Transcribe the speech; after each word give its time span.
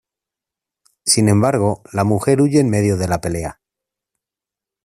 Sin 1.05 1.29
embargo, 1.29 1.83
la 1.91 2.03
mujer 2.03 2.41
huye 2.41 2.59
en 2.59 2.71
medio 2.71 2.97
de 2.97 3.07
la 3.07 3.21
pelea. 3.21 3.61